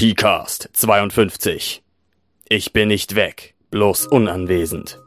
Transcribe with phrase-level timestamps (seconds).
[0.00, 1.82] PCAST 52.
[2.48, 4.98] Ich bin nicht weg, bloß unanwesend.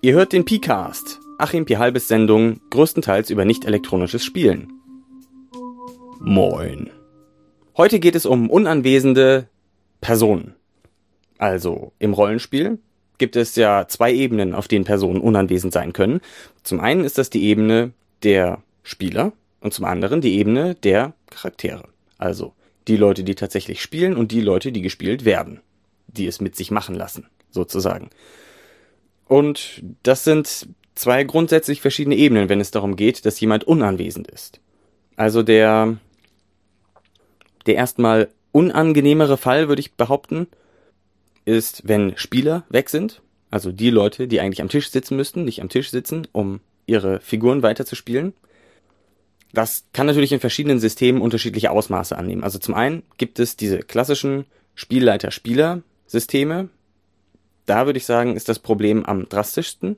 [0.00, 1.76] Ihr hört den PCAST, Achim P.
[1.78, 4.72] Halbes Sendung, größtenteils über nicht elektronisches Spielen.
[6.20, 6.90] Moin.
[7.76, 9.48] Heute geht es um unanwesende
[10.00, 10.54] Personen.
[11.38, 12.78] Also im Rollenspiel
[13.18, 16.20] gibt es ja zwei Ebenen, auf denen Personen unanwesend sein können.
[16.62, 17.90] Zum einen ist das die Ebene
[18.22, 21.88] der Spieler und zum anderen die Ebene der Charaktere.
[22.16, 22.54] Also
[22.86, 25.60] die Leute, die tatsächlich spielen und die Leute, die gespielt werden,
[26.06, 28.10] die es mit sich machen lassen, sozusagen.
[29.26, 34.60] Und das sind zwei grundsätzlich verschiedene Ebenen, wenn es darum geht, dass jemand unanwesend ist.
[35.16, 35.98] Also der,
[37.66, 40.46] der erstmal unangenehmere Fall, würde ich behaupten,
[41.44, 45.60] ist, wenn Spieler weg sind, also die Leute, die eigentlich am Tisch sitzen müssten, nicht
[45.62, 48.34] am Tisch sitzen, um ihre Figuren weiterzuspielen.
[49.52, 52.44] Das kann natürlich in verschiedenen Systemen unterschiedliche Ausmaße annehmen.
[52.44, 54.44] Also zum einen gibt es diese klassischen
[54.74, 56.68] Spielleiter-Spieler-Systeme.
[57.66, 59.96] Da würde ich sagen, ist das Problem am drastischsten.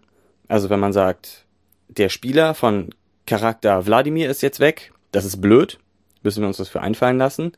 [0.48, 1.46] Also wenn man sagt,
[1.88, 2.90] der Spieler von
[3.26, 5.78] Charakter Wladimir ist jetzt weg, das ist blöd,
[6.22, 7.52] müssen wir uns das für einfallen lassen.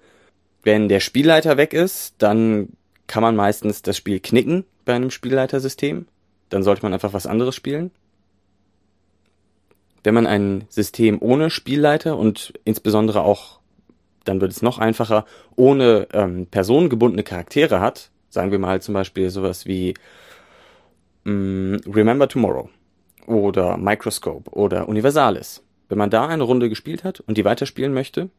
[0.63, 2.71] Wenn der Spielleiter weg ist, dann
[3.07, 6.07] kann man meistens das Spiel knicken bei einem Spielleitersystem.
[6.49, 7.91] Dann sollte man einfach was anderes spielen
[10.05, 13.61] wenn man ein System ohne Spielleiter und insbesondere auch,
[14.25, 15.25] dann wird es noch einfacher,
[15.57, 19.95] ohne ähm, personengebundene Charaktere hat, sagen wir mal zum Beispiel sowas wie
[21.25, 22.69] mh, mm, Remember Tomorrow
[23.27, 25.63] oder Microscope oder Universalis.
[25.89, 28.31] Wenn man da eine Runde gespielt hat und die weiterspielen möchte,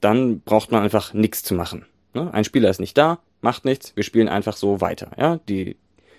[0.00, 1.86] dann braucht man einfach nichts zu machen.
[2.14, 2.32] Ne?
[2.32, 5.10] Ein Spieler ist nicht da, macht nichts, wir spielen einfach so weiter.
[5.18, 5.40] Ja?
[5.48, 5.76] Die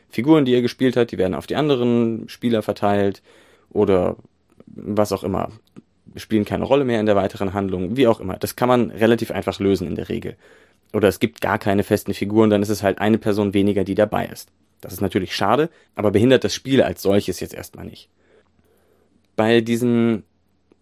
[0.10, 3.22] Figuren, die er gespielt hat, die werden auf die anderen Spieler verteilt
[3.70, 4.18] oder
[4.76, 5.50] was auch immer,
[6.16, 8.38] spielen keine Rolle mehr in der weiteren Handlung, wie auch immer.
[8.38, 10.36] Das kann man relativ einfach lösen in der Regel.
[10.94, 13.96] Oder es gibt gar keine festen Figuren, dann ist es halt eine Person weniger, die
[13.96, 14.50] dabei ist.
[14.82, 18.10] Das ist natürlich schade, aber behindert das Spiel als solches jetzt erstmal nicht.
[19.36, 20.24] Bei diesen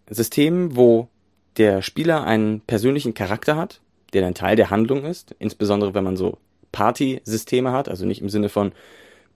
[0.08, 1.08] Systemen, wo
[1.56, 3.80] der Spieler einen persönlichen Charakter hat,
[4.12, 6.38] der dann Teil der Handlung ist, insbesondere wenn man so
[6.72, 8.72] Party-Systeme hat, also nicht im Sinne von,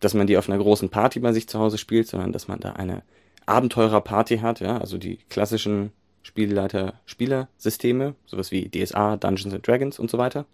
[0.01, 2.61] dass man die auf einer großen Party bei sich zu Hause spielt, sondern dass man
[2.61, 3.03] da eine
[3.49, 5.93] Abenteurerparty hat, ja, also die klassischen
[6.23, 10.47] Spielleiter-Spieler-Systeme, sowas wie DSA, Dungeons and Dragons und so weiter.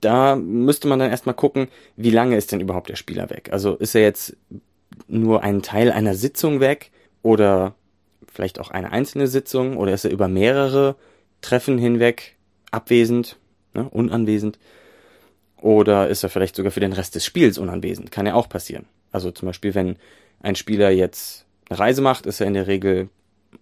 [0.00, 3.48] Da müsste man dann erstmal gucken, wie lange ist denn überhaupt der Spieler weg?
[3.52, 4.36] Also ist er jetzt
[5.08, 6.90] nur ein Teil einer Sitzung weg
[7.22, 7.74] oder
[8.30, 10.96] vielleicht auch eine einzelne Sitzung oder ist er über mehrere
[11.40, 12.36] Treffen hinweg
[12.70, 13.38] abwesend,
[13.74, 14.58] ne, unanwesend?
[15.56, 18.10] Oder ist er vielleicht sogar für den Rest des Spiels unanwesend?
[18.10, 18.86] Kann ja auch passieren.
[19.12, 19.96] Also zum Beispiel, wenn
[20.40, 23.08] ein Spieler jetzt eine Reise macht, ist er in der Regel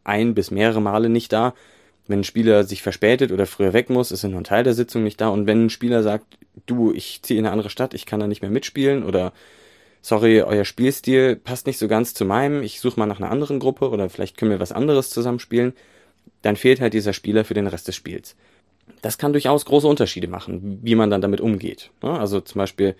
[0.04, 1.54] ein bis mehrere Male nicht da.
[2.06, 4.74] Wenn ein Spieler sich verspätet oder früher weg muss, ist er nur ein Teil der
[4.74, 5.28] Sitzung nicht da.
[5.28, 8.26] Und wenn ein Spieler sagt, du, ich ziehe in eine andere Stadt, ich kann da
[8.26, 9.32] nicht mehr mitspielen oder
[10.02, 13.58] sorry, euer Spielstil passt nicht so ganz zu meinem, ich suche mal nach einer anderen
[13.58, 15.74] Gruppe oder vielleicht können wir was anderes zusammenspielen,
[16.42, 18.34] dann fehlt halt dieser Spieler für den Rest des Spiels.
[19.02, 21.90] Das kann durchaus große Unterschiede machen, wie man dann damit umgeht.
[22.00, 22.96] Also zum Beispiel,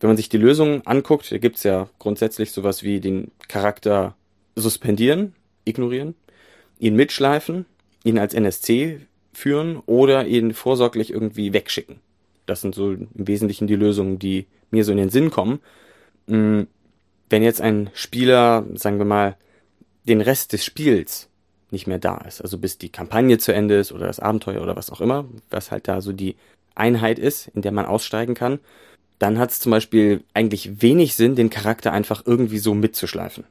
[0.00, 4.14] wenn man sich die Lösung anguckt, da gibt's ja grundsätzlich sowas wie den Charakter
[4.60, 6.14] suspendieren, ignorieren,
[6.78, 7.66] ihn mitschleifen,
[8.04, 9.00] ihn als NSC
[9.32, 12.00] führen oder ihn vorsorglich irgendwie wegschicken.
[12.46, 15.60] Das sind so im Wesentlichen die Lösungen, die mir so in den Sinn kommen.
[16.26, 16.62] Mm,
[17.30, 19.36] wenn jetzt ein Spieler, sagen wir mal,
[20.04, 21.28] den Rest des Spiels
[21.70, 24.76] nicht mehr da ist, also bis die Kampagne zu Ende ist oder das Abenteuer oder
[24.76, 26.36] was auch immer, was halt da so die
[26.74, 28.60] Einheit ist, in der man aussteigen kann,
[29.18, 33.44] dann hat es zum Beispiel eigentlich wenig Sinn, den Charakter einfach irgendwie so mitzuschleifen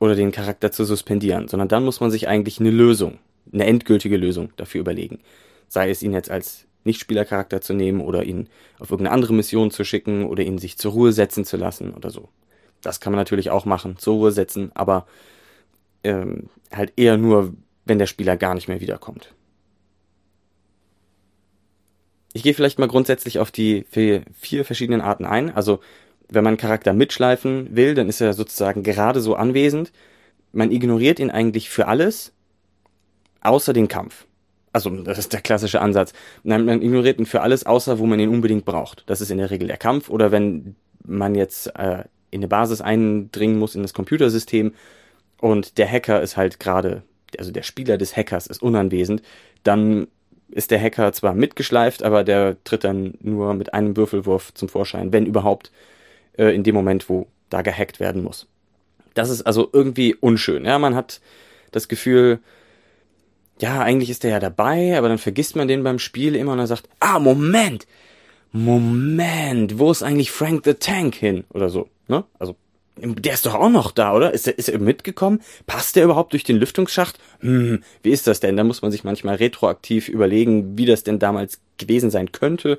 [0.00, 3.18] oder den Charakter zu suspendieren, sondern dann muss man sich eigentlich eine Lösung,
[3.52, 5.20] eine endgültige Lösung dafür überlegen.
[5.68, 8.48] Sei es ihn jetzt als Nichtspielercharakter zu nehmen oder ihn
[8.78, 12.10] auf irgendeine andere Mission zu schicken oder ihn sich zur Ruhe setzen zu lassen oder
[12.10, 12.28] so.
[12.82, 15.06] Das kann man natürlich auch machen, zur Ruhe setzen, aber
[16.04, 17.54] ähm, halt eher nur,
[17.84, 19.34] wenn der Spieler gar nicht mehr wiederkommt.
[22.32, 25.50] Ich gehe vielleicht mal grundsätzlich auf die vier verschiedenen Arten ein.
[25.54, 25.80] Also
[26.28, 29.92] wenn man einen Charakter mitschleifen will, dann ist er sozusagen gerade so anwesend.
[30.52, 32.32] Man ignoriert ihn eigentlich für alles,
[33.40, 34.26] außer den Kampf.
[34.72, 36.12] Also, das ist der klassische Ansatz.
[36.42, 39.04] man ignoriert ihn für alles, außer wo man ihn unbedingt braucht.
[39.06, 40.10] Das ist in der Regel der Kampf.
[40.10, 44.72] Oder wenn man jetzt äh, in eine Basis eindringen muss, in das Computersystem,
[45.40, 47.02] und der Hacker ist halt gerade,
[47.38, 49.22] also der Spieler des Hackers ist unanwesend,
[49.62, 50.08] dann
[50.50, 55.12] ist der Hacker zwar mitgeschleift, aber der tritt dann nur mit einem Würfelwurf zum Vorschein,
[55.12, 55.70] wenn überhaupt,
[56.38, 58.46] äh, in dem Moment, wo da gehackt werden muss.
[59.14, 60.64] Das ist also irgendwie unschön.
[60.64, 61.20] Ja, man hat
[61.72, 62.40] das Gefühl,
[63.60, 66.58] ja, eigentlich ist der ja dabei, aber dann vergisst man den beim Spiel immer und
[66.60, 67.86] er sagt, ah, Moment,
[68.52, 71.44] Moment, wo ist eigentlich Frank the Tank hin?
[71.52, 72.24] Oder so, ne?
[72.38, 72.56] Also,
[72.96, 74.32] der ist doch auch noch da, oder?
[74.32, 75.40] Ist er, ist er mitgekommen?
[75.66, 77.18] Passt der überhaupt durch den Lüftungsschacht?
[77.40, 78.56] Hm, wie ist das denn?
[78.56, 82.78] Da muss man sich manchmal retroaktiv überlegen, wie das denn damals gewesen sein könnte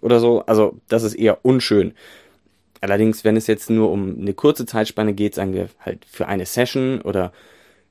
[0.00, 0.44] oder so.
[0.46, 1.94] Also, das ist eher unschön.
[2.80, 6.46] Allerdings, wenn es jetzt nur um eine kurze Zeitspanne geht, sagen wir halt für eine
[6.46, 7.32] Session oder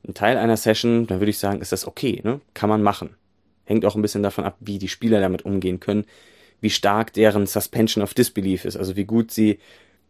[0.07, 2.41] ein Teil einer Session, dann würde ich sagen, ist das okay, ne?
[2.53, 3.15] Kann man machen.
[3.65, 6.05] Hängt auch ein bisschen davon ab, wie die Spieler damit umgehen können,
[6.61, 9.59] wie stark deren Suspension of Disbelief ist, also wie gut sie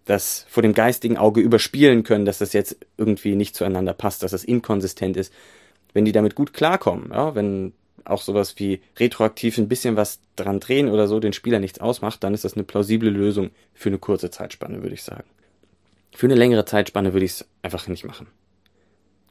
[0.04, 4.32] das vor dem geistigen Auge überspielen können, dass das jetzt irgendwie nicht zueinander passt, dass
[4.32, 5.34] das inkonsistent ist.
[5.94, 7.74] Wenn die damit gut klarkommen, ja, wenn
[8.06, 12.24] auch sowas wie retroaktiv ein bisschen was dran drehen oder so den Spieler nichts ausmacht,
[12.24, 15.26] dann ist das eine plausible Lösung für eine kurze Zeitspanne, würde ich sagen.
[16.14, 18.28] Für eine längere Zeitspanne würde ich es einfach nicht machen.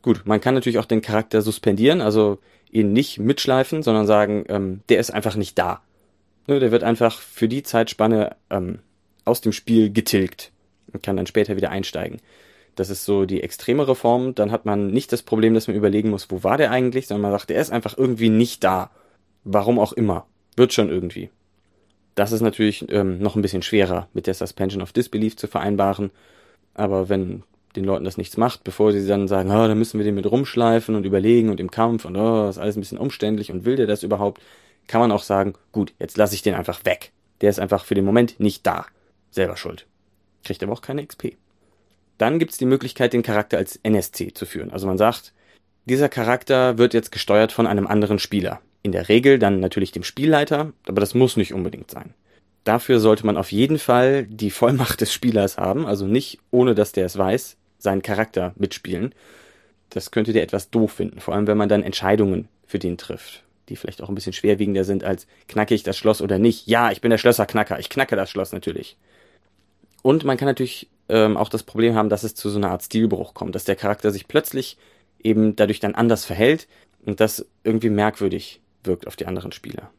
[0.03, 2.39] Gut, man kann natürlich auch den Charakter suspendieren, also
[2.71, 5.81] ihn nicht mitschleifen, sondern sagen, ähm, der ist einfach nicht da.
[6.47, 8.81] Ne, der wird einfach für die Zeitspanne ähm,
[9.25, 10.53] aus dem Spiel getilgt
[10.93, 12.21] und kann dann später wieder einsteigen.
[12.75, 14.35] Das ist so die extremere Form.
[14.35, 17.23] Dann hat man nicht das Problem, dass man überlegen muss, wo war der eigentlich, sondern
[17.23, 18.91] man sagt, der ist einfach irgendwie nicht da.
[19.45, 20.27] Warum auch immer.
[20.57, 21.31] Wird schon irgendwie.
[22.15, 26.11] Das ist natürlich ähm, noch ein bisschen schwerer mit der Suspension of Disbelief zu vereinbaren.
[26.75, 27.43] Aber wenn
[27.77, 30.31] den Leuten das nichts macht, bevor sie dann sagen, oh, da müssen wir den mit
[30.31, 33.77] rumschleifen und überlegen und im Kampf und oh, ist alles ein bisschen umständlich und will
[33.77, 34.41] der das überhaupt,
[34.87, 37.13] kann man auch sagen, gut, jetzt lasse ich den einfach weg.
[37.41, 38.87] Der ist einfach für den Moment nicht da.
[39.31, 39.87] Selber schuld.
[40.45, 41.37] Kriegt aber auch keine XP.
[42.19, 44.71] Dann gibt es die Möglichkeit, den Charakter als NSC zu führen.
[44.71, 45.33] Also man sagt,
[45.87, 48.61] dieser Charakter wird jetzt gesteuert von einem anderen Spieler.
[48.83, 52.15] In der Regel dann natürlich dem Spielleiter, aber das muss nicht unbedingt sein.
[52.65, 56.93] Dafür sollte man auf jeden Fall die Vollmacht des Spielers haben, also nicht, ohne dass
[56.93, 59.15] der es weiß, seinen Charakter mitspielen.
[59.91, 63.43] Das könnte der etwas doof finden, vor allem wenn man dann Entscheidungen für den trifft,
[63.69, 66.67] die vielleicht auch ein bisschen schwerwiegender sind als knacke ich das Schloss oder nicht.
[66.67, 68.97] Ja, ich bin der Schlösserknacker, ich knacke das Schloss natürlich.
[70.03, 72.83] Und man kann natürlich ähm, auch das Problem haben, dass es zu so einer Art
[72.83, 74.77] Stilbruch kommt, dass der Charakter sich plötzlich
[75.23, 76.67] eben dadurch dann anders verhält
[77.07, 79.91] und das irgendwie merkwürdig wirkt auf die anderen Spieler.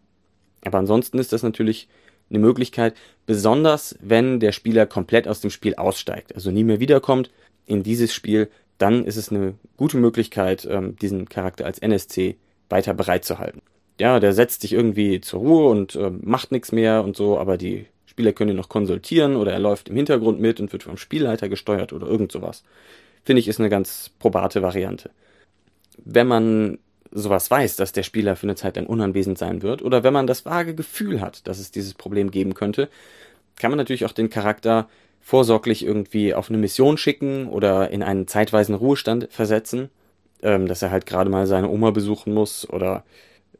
[0.65, 1.87] Aber ansonsten ist das natürlich
[2.29, 2.95] eine Möglichkeit,
[3.25, 7.31] besonders wenn der Spieler komplett aus dem Spiel aussteigt, also nie mehr wiederkommt
[7.65, 12.35] in dieses Spiel, dann ist es eine gute Möglichkeit, ähm, diesen Charakter als NSC
[12.69, 13.61] weiter bereitzuhalten.
[14.01, 17.57] Ja, der setzt sich irgendwie zur Ruhe und äh, macht nichts mehr und so, aber
[17.57, 17.85] die
[18.15, 21.49] Spieler können ihn noch konsultieren oder er läuft im Hintergrund mit und wird vom Spielleiter
[21.49, 22.63] gesteuert oder irgend sowas.
[23.25, 25.09] Finde ich, ist eine ganz probate Variante.
[25.97, 26.77] Wenn man
[27.11, 30.27] sowas weiß, dass der Spieler für eine Zeit lang unanwesend sein wird, oder wenn man
[30.27, 32.87] das vage Gefühl hat, dass es dieses Problem geben könnte,
[33.57, 34.87] kann man natürlich auch den Charakter
[35.19, 39.89] vorsorglich irgendwie auf eine Mission schicken oder in einen zeitweisen Ruhestand versetzen,
[40.41, 43.03] ähm, dass er halt gerade mal seine Oma besuchen muss oder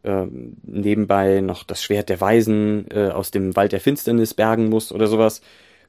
[0.04, 0.26] äh,
[0.64, 5.08] nebenbei noch das Schwert der Weisen äh, aus dem Wald der Finsternis bergen muss oder
[5.08, 5.42] sowas,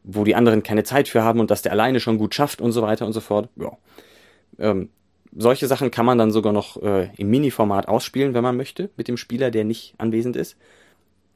[0.02, 2.72] wo die anderen keine Zeit für haben und dass der alleine schon gut schafft und
[2.72, 3.48] so weiter und so fort.
[3.56, 3.76] Ja.
[4.58, 4.90] Ähm,
[5.36, 9.08] solche Sachen kann man dann sogar noch äh, im Mini-Format ausspielen, wenn man möchte, mit
[9.08, 10.56] dem Spieler, der nicht anwesend ist.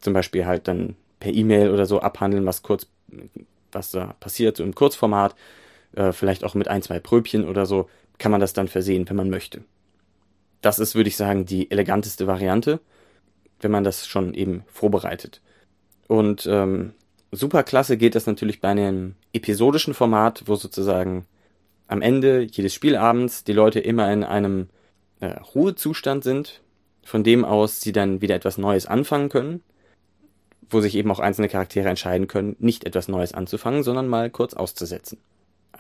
[0.01, 2.87] Zum Beispiel halt dann per E-Mail oder so abhandeln, was kurz,
[3.73, 5.35] was da passiert, so im Kurzformat,
[5.95, 7.89] äh, vielleicht auch mit ein, zwei Pröbchen oder so,
[8.19, 9.63] kann man das dann versehen, wenn man möchte.
[10.61, 12.81] Das ist, würde ich sagen, die eleganteste Variante,
[13.61, 15.41] wenn man das schon eben vorbereitet.
[16.07, 16.93] Und ähm,
[17.33, 21.27] super klasse geht das natürlich bei einem episodischen Format, wo sozusagen
[21.87, 24.69] am Ende jedes Spielabends die Leute immer in einem
[25.21, 26.63] äh, Ruhezustand sind,
[27.03, 29.63] von dem aus sie dann wieder etwas Neues anfangen können,
[30.69, 34.55] wo sich eben auch einzelne Charaktere entscheiden können, nicht etwas Neues anzufangen, sondern mal kurz
[34.55, 35.19] auszusetzen.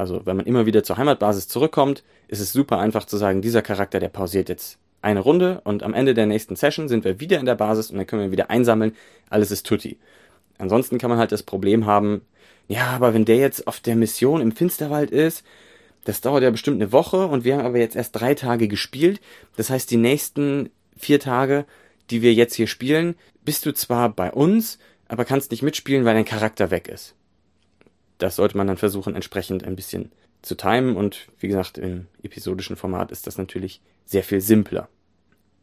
[0.00, 3.60] Also wenn man immer wieder zur Heimatbasis zurückkommt, ist es super einfach zu sagen, dieser
[3.60, 7.38] Charakter, der pausiert jetzt eine Runde und am Ende der nächsten Session sind wir wieder
[7.38, 8.96] in der Basis und dann können wir wieder einsammeln.
[9.28, 9.98] Alles ist tutti.
[10.56, 12.22] Ansonsten kann man halt das Problem haben,
[12.66, 15.44] ja, aber wenn der jetzt auf der Mission im Finsterwald ist,
[16.04, 19.20] das dauert ja bestimmt eine Woche und wir haben aber jetzt erst drei Tage gespielt.
[19.56, 21.66] Das heißt, die nächsten vier Tage,
[22.08, 24.78] die wir jetzt hier spielen, bist du zwar bei uns,
[25.08, 27.14] aber kannst nicht mitspielen, weil dein Charakter weg ist
[28.22, 30.12] das sollte man dann versuchen, entsprechend ein bisschen
[30.42, 30.96] zu timen.
[30.96, 34.88] Und wie gesagt, im episodischen Format ist das natürlich sehr viel simpler.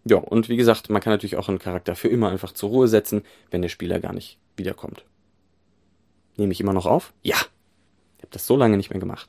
[0.06, 2.88] Ja, und wie gesagt, man kann natürlich auch einen Charakter für immer einfach zur Ruhe
[2.88, 5.06] setzen, wenn der Spieler gar nicht wiederkommt.
[6.38, 7.14] Nehme ich immer noch auf?
[7.24, 7.36] Ja.
[8.18, 9.28] Ich habe das so lange nicht mehr gemacht.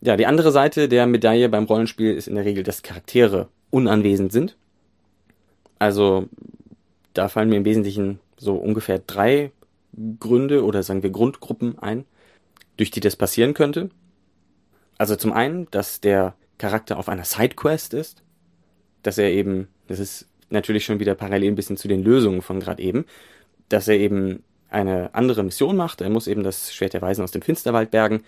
[0.00, 4.32] Ja, die andere Seite der Medaille beim Rollenspiel ist in der Regel, dass Charaktere unanwesend
[4.32, 4.56] sind.
[5.78, 6.28] Also
[7.14, 9.52] da fallen mir im Wesentlichen so ungefähr drei
[10.18, 12.04] Gründe oder sagen wir Grundgruppen ein,
[12.76, 13.90] durch die das passieren könnte.
[14.98, 18.22] Also zum einen, dass der Charakter auf einer Sidequest ist,
[19.02, 22.60] dass er eben, das ist natürlich schon wieder parallel ein bisschen zu den Lösungen von
[22.60, 23.04] gerade eben,
[23.68, 26.00] dass er eben eine andere Mission macht.
[26.00, 28.24] Er muss eben das Schwert der Weisen aus dem Finsterwald bergen.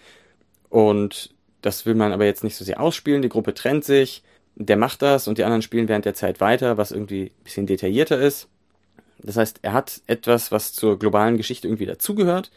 [0.68, 3.22] Und das will man aber jetzt nicht so sehr ausspielen.
[3.22, 4.22] Die Gruppe trennt sich.
[4.54, 7.66] Der macht das und die anderen spielen während der Zeit weiter, was irgendwie ein bisschen
[7.66, 8.48] detaillierter ist.
[9.18, 12.50] Das heißt, er hat etwas, was zur globalen Geschichte irgendwie dazugehört,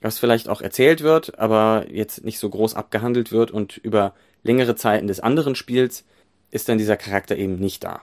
[0.00, 4.76] was vielleicht auch erzählt wird, aber jetzt nicht so groß abgehandelt wird und über längere
[4.76, 6.04] Zeiten des anderen Spiels
[6.50, 8.02] ist dann dieser Charakter eben nicht da.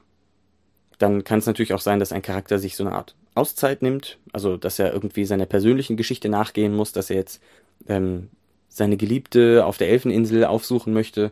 [0.98, 4.18] Dann kann es natürlich auch sein, dass ein Charakter sich so eine Art Auszeit nimmt,
[4.32, 7.42] also dass er irgendwie seiner persönlichen Geschichte nachgehen muss, dass er jetzt
[7.88, 8.30] ähm,
[8.70, 11.32] seine Geliebte auf der Elfeninsel aufsuchen möchte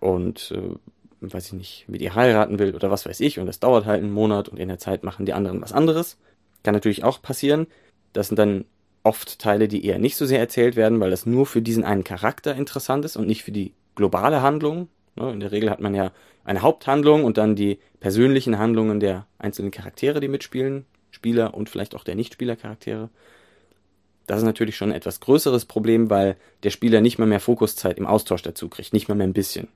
[0.00, 0.76] und äh,
[1.20, 4.02] weiß ich nicht, mit ihr heiraten will oder was weiß ich und das dauert halt
[4.02, 6.18] einen Monat und in der Zeit machen die anderen was anderes.
[6.62, 7.66] Kann natürlich auch passieren.
[8.12, 8.64] Das sind dann
[9.06, 12.04] oft Teile, die eher nicht so sehr erzählt werden, weil das nur für diesen einen
[12.04, 14.88] Charakter interessant ist und nicht für die globale Handlung.
[15.14, 16.12] Ne, in der Regel hat man ja
[16.44, 21.94] eine Haupthandlung und dann die persönlichen Handlungen der einzelnen Charaktere, die mitspielen, Spieler und vielleicht
[21.94, 23.08] auch der Nichtspielercharaktere.
[24.26, 27.98] Das ist natürlich schon ein etwas größeres Problem, weil der Spieler nicht mal mehr Fokuszeit
[27.98, 29.68] im Austausch dazu kriegt, nicht mal mehr ein bisschen.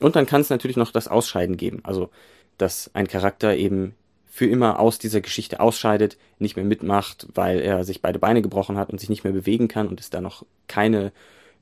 [0.00, 2.10] Und dann kann es natürlich noch das Ausscheiden geben, also
[2.58, 3.94] dass ein Charakter eben
[4.30, 8.78] für immer aus dieser Geschichte ausscheidet, nicht mehr mitmacht, weil er sich beide Beine gebrochen
[8.78, 11.12] hat und sich nicht mehr bewegen kann und es da noch keine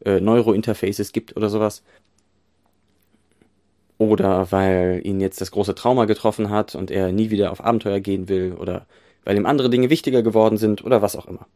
[0.04, 1.82] äh, Neurointerfaces gibt oder sowas.
[3.96, 8.00] Oder weil ihn jetzt das große Trauma getroffen hat und er nie wieder auf Abenteuer
[8.00, 8.86] gehen will oder
[9.24, 11.46] weil ihm andere Dinge wichtiger geworden sind oder was auch immer.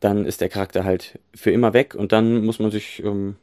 [0.00, 3.36] Dann ist der Charakter halt für immer weg und dann muss man sich ähm,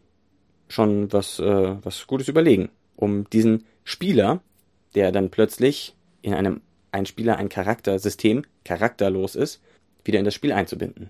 [0.68, 4.42] schon was, äh, was Gutes überlegen, um diesen Spieler,
[4.96, 6.62] der dann plötzlich in einem
[6.98, 9.62] ein Spieler ein Charaktersystem charakterlos ist,
[10.04, 11.10] wieder in das Spiel einzubinden.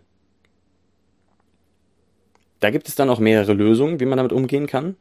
[2.60, 4.96] Da gibt es dann auch mehrere Lösungen, wie man damit umgehen kann.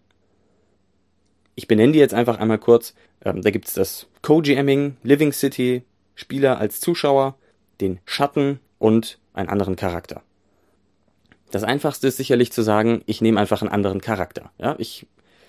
[1.54, 2.94] Ich benenne die jetzt einfach einmal kurz.
[3.24, 5.82] Ähm, da gibt es das Co-GMing, Living City,
[6.14, 7.36] Spieler als Zuschauer,
[7.80, 10.22] den Schatten und einen anderen Charakter.
[11.50, 14.50] Das einfachste ist sicherlich zu sagen, ich nehme einfach einen anderen Charakter.
[14.58, 15.06] Ja, ich,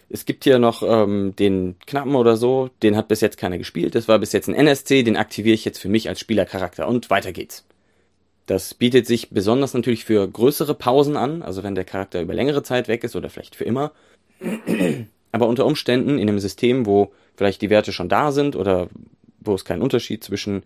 [0.09, 3.95] es gibt hier noch ähm, den Knappen oder so, den hat bis jetzt keiner gespielt.
[3.95, 7.09] Das war bis jetzt ein NSC, den aktiviere ich jetzt für mich als Spielercharakter und
[7.09, 7.65] weiter geht's.
[8.45, 12.63] Das bietet sich besonders natürlich für größere Pausen an, also wenn der Charakter über längere
[12.63, 13.91] Zeit weg ist oder vielleicht für immer.
[15.33, 18.87] Aber unter Umständen in einem System, wo vielleicht die Werte schon da sind oder
[19.41, 20.63] wo es keinen Unterschied zwischen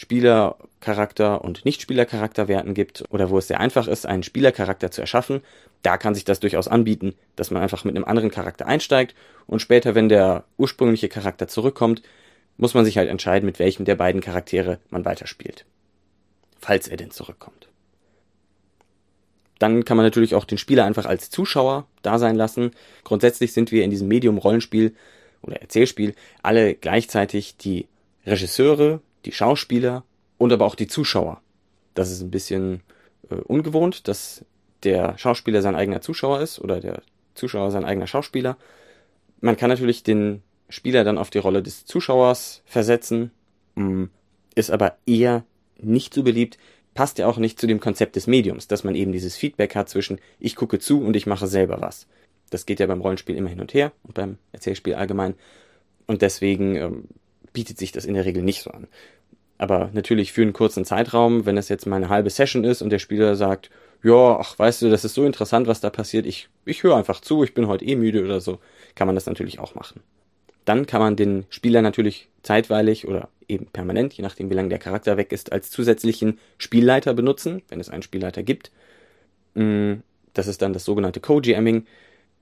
[0.00, 5.42] Spielercharakter und Nicht-Spielercharakterwerten gibt oder wo es sehr einfach ist, einen Spielercharakter zu erschaffen,
[5.82, 9.14] da kann sich das durchaus anbieten, dass man einfach mit einem anderen Charakter einsteigt
[9.46, 12.00] und später, wenn der ursprüngliche Charakter zurückkommt,
[12.56, 15.66] muss man sich halt entscheiden, mit welchem der beiden Charaktere man weiterspielt.
[16.58, 17.68] Falls er denn zurückkommt.
[19.58, 22.70] Dann kann man natürlich auch den Spieler einfach als Zuschauer da sein lassen.
[23.04, 24.94] Grundsätzlich sind wir in diesem Medium Rollenspiel
[25.42, 27.86] oder Erzählspiel alle gleichzeitig die
[28.24, 30.04] Regisseure, die Schauspieler
[30.38, 31.40] und aber auch die Zuschauer.
[31.94, 32.82] Das ist ein bisschen
[33.30, 34.44] äh, ungewohnt, dass
[34.82, 37.02] der Schauspieler sein eigener Zuschauer ist oder der
[37.34, 38.56] Zuschauer sein eigener Schauspieler.
[39.40, 43.30] Man kann natürlich den Spieler dann auf die Rolle des Zuschauers versetzen,
[43.74, 44.04] mm,
[44.54, 45.44] ist aber eher
[45.78, 46.58] nicht so beliebt,
[46.94, 49.88] passt ja auch nicht zu dem Konzept des Mediums, dass man eben dieses Feedback hat
[49.88, 52.06] zwischen ich gucke zu und ich mache selber was.
[52.50, 55.34] Das geht ja beim Rollenspiel immer hin und her und beim Erzählspiel allgemein.
[56.06, 57.04] Und deswegen ähm,
[57.52, 58.86] bietet sich das in der Regel nicht so an.
[59.58, 62.90] Aber natürlich für einen kurzen Zeitraum, wenn es jetzt mal eine halbe Session ist und
[62.90, 63.70] der Spieler sagt,
[64.02, 67.20] ja, ach, weißt du, das ist so interessant, was da passiert, ich, ich höre einfach
[67.20, 68.58] zu, ich bin heute eh müde oder so,
[68.94, 70.00] kann man das natürlich auch machen.
[70.64, 74.78] Dann kann man den Spieler natürlich zeitweilig oder eben permanent, je nachdem wie lange der
[74.78, 78.70] Charakter weg ist, als zusätzlichen Spielleiter benutzen, wenn es einen Spielleiter gibt.
[79.54, 79.94] Mm,
[80.32, 81.86] das ist dann das sogenannte Co-GMing.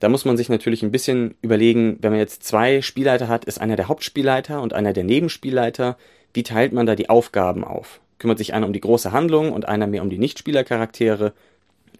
[0.00, 3.60] Da muss man sich natürlich ein bisschen überlegen, wenn man jetzt zwei Spielleiter hat, ist
[3.60, 5.96] einer der Hauptspielleiter und einer der Nebenspielleiter.
[6.32, 8.00] Wie teilt man da die Aufgaben auf?
[8.18, 11.32] Kümmert sich einer um die große Handlung und einer mehr um die Nichtspielercharaktere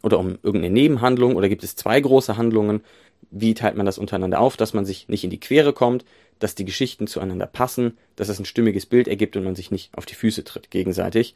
[0.03, 2.83] oder um irgendeine Nebenhandlung oder gibt es zwei große Handlungen?
[3.31, 6.05] Wie teilt man das untereinander auf, dass man sich nicht in die Quere kommt,
[6.39, 9.91] dass die Geschichten zueinander passen, dass es ein stimmiges Bild ergibt und man sich nicht
[9.97, 11.35] auf die Füße tritt gegenseitig?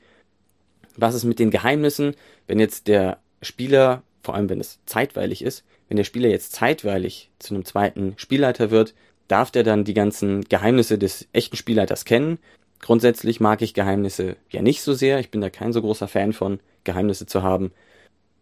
[0.97, 2.15] Was ist mit den Geheimnissen,
[2.47, 7.29] wenn jetzt der Spieler, vor allem wenn es zeitweilig ist, wenn der Spieler jetzt zeitweilig
[7.39, 8.95] zu einem zweiten Spielleiter wird,
[9.29, 12.39] darf der dann die ganzen Geheimnisse des echten Spielleiters kennen.
[12.81, 15.21] Grundsätzlich mag ich Geheimnisse ja nicht so sehr.
[15.21, 17.73] Ich bin da kein so großer Fan von, Geheimnisse zu haben.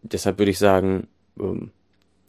[0.02, 1.09] Deshalb würde ich sagen,
[1.40, 1.73] ähm,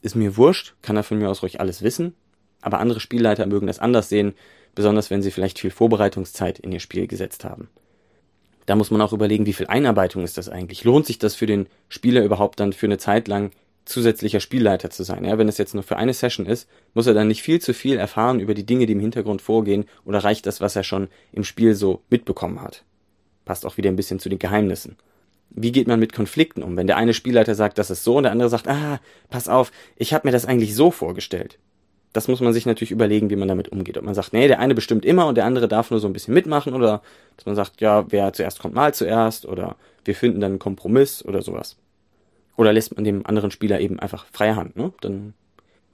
[0.02, 2.16] ist mir wurscht, kann er von mir aus ruhig alles wissen.
[2.62, 4.34] Aber andere Spielleiter mögen das anders sehen,
[4.74, 7.70] besonders wenn sie vielleicht viel Vorbereitungszeit in ihr Spiel gesetzt haben.
[8.66, 10.84] Da muss man auch überlegen, wie viel Einarbeitung ist das eigentlich?
[10.84, 13.52] Lohnt sich das für den Spieler überhaupt dann für eine Zeit lang
[13.86, 15.26] zusätzlicher Spielleiter zu sein.
[15.26, 17.74] Ja, wenn es jetzt nur für eine Session ist, muss er dann nicht viel zu
[17.74, 21.08] viel erfahren über die Dinge, die im Hintergrund vorgehen, oder reicht das, was er schon
[21.32, 22.84] im Spiel so mitbekommen hat?
[23.46, 24.98] Passt auch wieder ein bisschen zu den Geheimnissen.
[25.50, 28.24] Wie geht man mit Konflikten um, wenn der eine Spielleiter sagt, das ist so, und
[28.24, 31.58] der andere sagt, ah, pass auf, ich habe mir das eigentlich so vorgestellt.
[32.14, 33.98] Das muss man sich natürlich überlegen, wie man damit umgeht.
[33.98, 36.14] Ob man sagt, nee, der eine bestimmt immer und der andere darf nur so ein
[36.14, 37.02] bisschen mitmachen, oder
[37.36, 41.24] dass man sagt, ja, wer zuerst kommt, mal zuerst, oder wir finden dann einen Kompromiss
[41.26, 41.78] oder sowas.
[42.58, 44.94] Oder lässt man dem anderen Spieler eben einfach freie Hand, ne?
[45.02, 45.34] Dann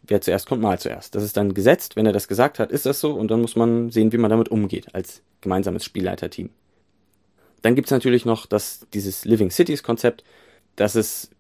[0.04, 1.16] wer zuerst kommt, mal zuerst.
[1.16, 3.56] Das ist dann gesetzt, wenn er das gesagt hat, ist das so und dann muss
[3.56, 6.50] man sehen, wie man damit umgeht als gemeinsames Spielleiterteam.
[7.62, 10.24] Dann gibt's natürlich noch das, dieses Living Cities Konzept.
[10.76, 11.32] Das ist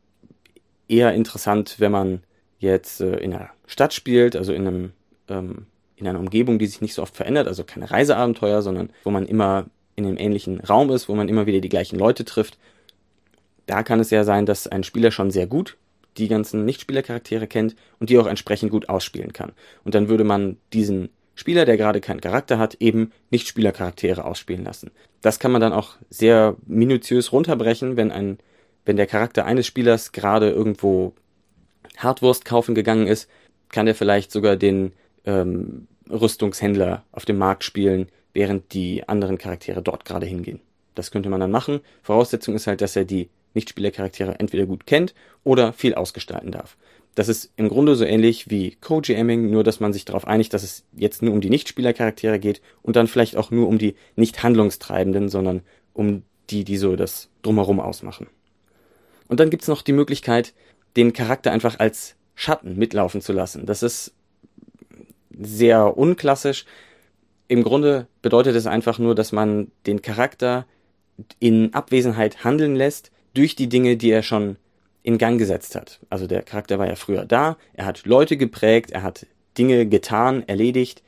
[0.88, 2.24] eher interessant, wenn man
[2.60, 4.92] jetzt äh, in einer Stadt spielt, also in einem
[5.30, 9.10] ähm, in einer Umgebung, die sich nicht so oft verändert, also keine Reiseabenteuer, sondern wo
[9.10, 12.60] man immer in einem ähnlichen Raum ist, wo man immer wieder die gleichen Leute trifft
[13.68, 15.78] da kann es ja sein, dass ein Spieler schon sehr gut
[16.18, 19.52] die ganzen Nichtspielercharaktere kennt und die auch entsprechend gut ausspielen kann.
[19.84, 24.90] Und dann würde man diesen Spieler, der gerade keinen Charakter hat, eben Nichtspielercharaktere ausspielen lassen.
[25.22, 28.40] Das kann man dann auch sehr minutiös runterbrechen, wenn ein,
[28.86, 31.14] wenn der Charakter eines Spielers gerade irgendwo
[31.98, 33.30] Hardwurst kaufen gegangen ist,
[33.70, 34.94] kann er vielleicht sogar den
[35.26, 40.62] ähm, Rüstungshändler auf dem Markt spielen, während die anderen Charaktere dort gerade hingehen.
[40.96, 41.82] Das könnte man dann machen.
[42.02, 45.14] Voraussetzung ist halt, dass er die Nichtspielercharaktere entweder gut kennt
[45.44, 46.78] oder viel ausgestalten darf.
[47.16, 50.62] Das ist im Grunde so ähnlich wie Co-GMing, nur dass man sich darauf einigt, dass
[50.62, 54.44] es jetzt nur um die Nichtspielercharaktere geht und dann vielleicht auch nur um die nicht
[54.44, 55.62] handlungstreibenden, sondern
[55.94, 58.28] um die, die so das drumherum ausmachen.
[59.28, 60.54] Und dann gibt's noch die Möglichkeit,
[60.96, 63.66] den Charakter einfach als Schatten mitlaufen zu lassen.
[63.66, 64.14] Das ist
[65.40, 66.66] sehr unklassisch.
[67.48, 70.68] Im Grunde bedeutet es einfach nur, dass man den Charakter
[71.40, 74.58] in Abwesenheit handeln lässt, durch die Dinge, die er schon
[75.04, 76.00] in Gang gesetzt hat.
[76.10, 79.26] Also der Charakter war ja früher da, er hat Leute geprägt, er hat
[79.58, 81.02] Dinge getan, erledigt.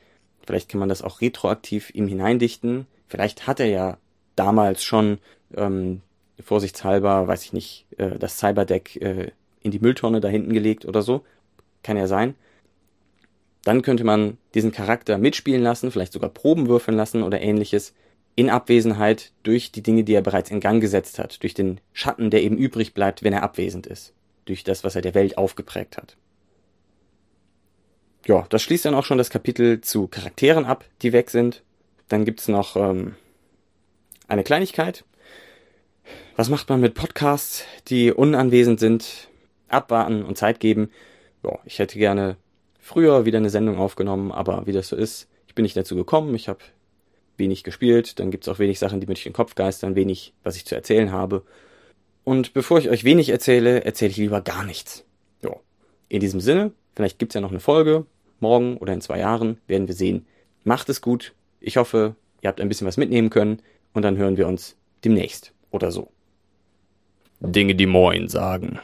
[0.46, 2.86] Vielleicht kann man das auch retroaktiv ihm hineindichten.
[3.08, 3.98] Vielleicht hat er ja
[4.36, 5.18] damals schon
[5.56, 6.00] ähm,
[6.42, 11.02] vorsichtshalber, weiß ich nicht, äh, das Cyberdeck äh, in die Mülltonne da hinten gelegt oder
[11.02, 11.24] so.
[11.82, 12.34] Kann ja sein.
[13.64, 17.92] Dann könnte man diesen Charakter mitspielen lassen, vielleicht sogar Proben würfeln lassen oder ähnliches
[18.36, 22.30] in Abwesenheit durch die Dinge, die er bereits in Gang gesetzt hat, durch den Schatten,
[22.30, 24.14] der eben übrig bleibt, wenn er abwesend ist,
[24.44, 26.16] durch das, was er der Welt aufgeprägt hat.
[28.26, 31.62] Ja, das schließt dann auch schon das Kapitel zu Charakteren ab, die weg sind.
[32.08, 33.14] Dann gibt's noch ähm,
[34.28, 35.04] eine Kleinigkeit.
[36.36, 39.28] Was macht man mit Podcasts, die unanwesend sind,
[39.68, 40.90] abwarten und Zeit geben?
[41.42, 42.36] Ja, ich hätte gerne
[42.78, 46.34] früher wieder eine Sendung aufgenommen, aber wie das so ist, ich bin nicht dazu gekommen.
[46.34, 46.60] Ich habe
[47.40, 50.32] wenig gespielt, dann gibt es auch wenig Sachen, die mir durch den Kopf geistern, wenig,
[50.44, 51.42] was ich zu erzählen habe.
[52.22, 55.04] Und bevor ich euch wenig erzähle, erzähle ich lieber gar nichts.
[55.42, 55.56] Ja.
[56.08, 58.06] In diesem Sinne, vielleicht gibt es ja noch eine Folge,
[58.38, 60.26] morgen oder in zwei Jahren, werden wir sehen.
[60.62, 61.34] Macht es gut.
[61.60, 65.52] Ich hoffe, ihr habt ein bisschen was mitnehmen können und dann hören wir uns demnächst
[65.70, 66.10] oder so.
[67.40, 68.80] Dinge, die Moin sagen.